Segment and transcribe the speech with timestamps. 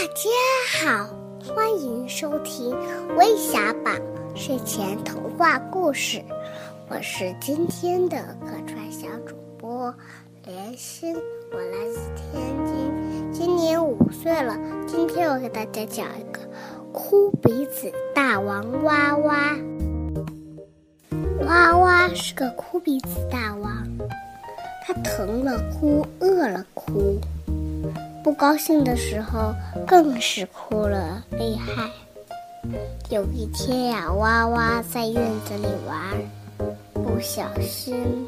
[0.00, 0.30] 大家
[0.82, 1.14] 好，
[1.54, 2.74] 欢迎收听
[3.18, 3.90] 微小宝
[4.34, 6.24] 睡前童话故事。
[6.88, 9.94] 我是今天的客串小主播
[10.46, 11.14] 莲心，
[11.52, 14.56] 我来自天津，今年五岁了。
[14.86, 16.40] 今天我给大家讲一个
[16.94, 19.54] 哭鼻子大王哇哇。
[21.42, 23.86] 哇哇是个哭鼻子大王，
[24.82, 27.20] 他疼了哭，饿了哭。
[28.22, 29.54] 不高兴的时候
[29.86, 31.90] 更是哭了厉害。
[33.08, 35.96] 有一天呀，娃娃在院子里玩，
[36.92, 38.26] 不小心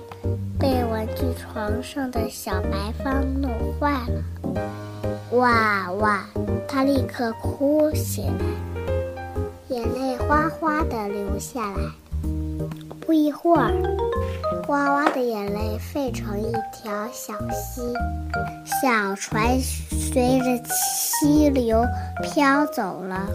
[0.59, 4.23] 被玩具床上的小白方弄坏了。
[5.33, 6.25] 哇哇，
[6.67, 8.97] 他立刻哭起来，
[9.69, 11.83] 眼泪哗哗的流下来。
[13.01, 13.73] 不一会儿。
[14.73, 17.83] 哇哇的眼泪沸成一条小溪，
[18.65, 21.85] 小船随着溪流
[22.23, 23.29] 飘走了。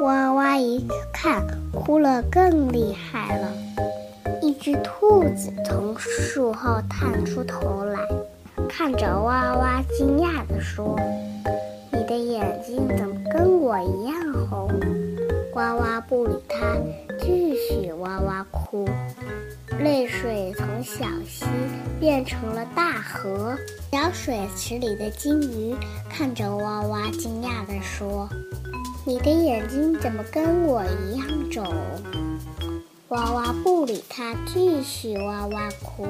[0.00, 3.52] 哇哇一看，哭了更厉害了。
[4.42, 8.00] 一只兔子从树后探出头来，
[8.68, 10.98] 看着哇哇，惊讶地说
[11.92, 14.11] ：“你的眼睛怎么跟我一样？”
[15.54, 16.76] 哇哇不理它，
[17.20, 18.88] 继续哇哇哭。
[19.78, 21.44] 泪水从小溪
[22.00, 23.56] 变成了大河。
[23.90, 25.76] 小水池里的金鱼
[26.08, 28.28] 看着哇哇，惊讶地说
[29.04, 31.66] ：“你的眼睛怎么跟我一样肿？”
[33.08, 36.06] 哇哇不理它，继续哇哇哭。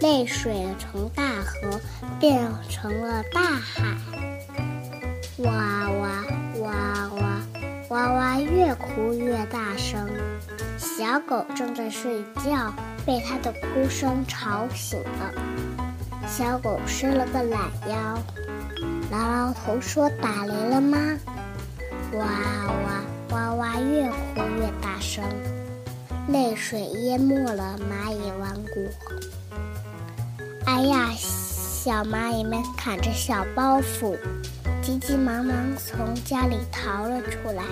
[0.00, 1.78] 泪水从大河
[2.18, 3.84] 变成了大海。
[5.38, 6.07] 哇哇
[11.08, 12.70] 小狗正在睡觉，
[13.06, 15.32] 被它的哭声吵醒了。
[16.26, 18.18] 小狗伸了个懒腰，
[19.10, 20.98] 挠挠头说：“打雷了吗？”
[22.12, 22.26] 哇
[22.68, 25.24] 哇哇哇，越哭越大声，
[26.28, 28.82] 泪水淹没了蚂蚁王国。
[30.66, 34.14] 哎呀，小蚂蚁们扛着小包袱，
[34.82, 37.64] 急急忙忙从家里逃了出来。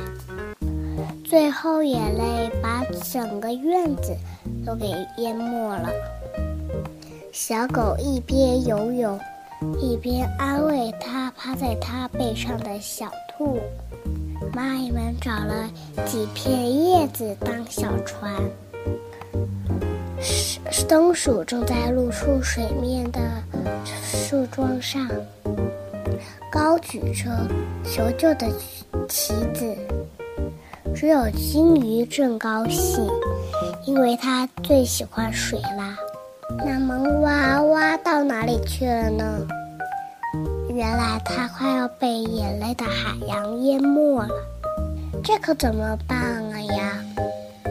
[1.24, 4.16] 最后，眼泪把整个院子
[4.64, 4.86] 都给
[5.18, 5.90] 淹没了。
[7.32, 9.18] 小狗一边游泳，
[9.80, 13.58] 一边安慰它趴在它背上的小兔。
[14.52, 15.68] 蚂蚁们找了
[16.06, 18.32] 几片叶子当小船。
[20.70, 23.20] 松鼠正在露出水面的
[23.90, 25.08] 树桩上，
[26.50, 27.30] 高举着
[27.84, 28.46] 求救的
[29.08, 29.76] 旗子。
[30.96, 33.06] 只有金鱼正高兴，
[33.84, 35.94] 因为它最喜欢水啦。
[36.64, 39.46] 那么哇哇到哪里去了呢？
[40.70, 44.28] 原来它快要被眼泪的海洋淹没了，
[45.22, 47.04] 这可怎么办啊呀？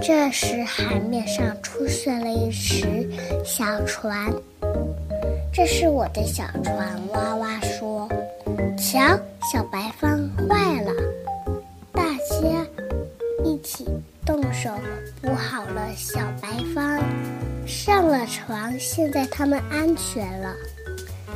[0.04, 3.10] 这时海面上出现了一只
[3.44, 4.32] 小船，
[5.52, 6.88] 这是我的小船。
[7.12, 8.08] 娃娃说
[8.78, 9.00] ：“瞧，
[9.52, 10.15] 小白帆
[14.56, 14.72] 手
[15.22, 17.04] 补好了小白方，
[17.68, 18.74] 上了床。
[18.80, 20.56] 现在他们安全了，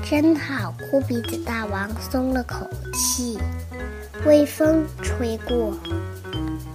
[0.09, 0.73] 真好！
[0.89, 3.37] 哭鼻子大王松了口气。
[4.25, 5.77] 微风吹过，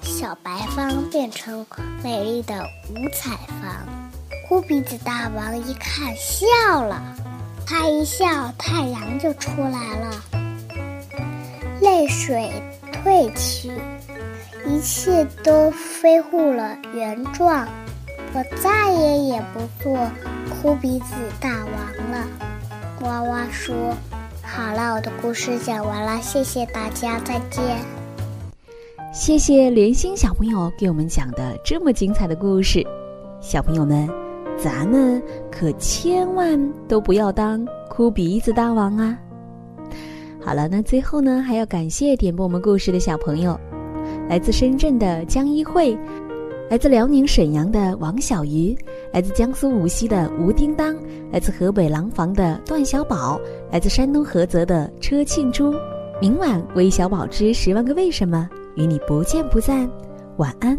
[0.02, 1.64] 小白方变成
[2.02, 3.86] 美丽的五彩方。
[4.46, 7.02] 哭鼻子大王一看笑了，
[7.66, 10.22] 他一笑，太阳就出来了，
[11.80, 12.52] 泪水
[13.04, 13.70] 退去。
[14.66, 15.70] 一切都
[16.02, 17.68] 恢复了原状，
[18.32, 19.94] 我再也也不做
[20.48, 22.26] 哭鼻子大王了。
[23.02, 23.74] 娃娃说
[24.42, 27.62] ：“好了，我的故事讲完了，谢谢大家，再见。”
[29.12, 32.82] 谢谢连心小朋友给我们讲的这么精彩的故事。
[33.42, 34.08] 小朋友们，
[34.56, 35.22] 咱们
[35.52, 39.18] 可千万都不要当哭鼻子大王啊！
[40.44, 43.58] 好了，那最后呢，还要感谢点播我们故事的小朋友。
[44.28, 45.96] 来自深圳的江一慧，
[46.68, 48.76] 来自辽宁沈阳的王小鱼，
[49.10, 50.94] 来自江苏无锡的吴叮当，
[51.32, 53.40] 来自河北廊坊的段小宝，
[53.72, 55.74] 来自山东菏泽的车庆珠。
[56.20, 58.46] 明晚微小宝之十万个为什么
[58.76, 59.88] 与你不见不散，
[60.36, 60.78] 晚安。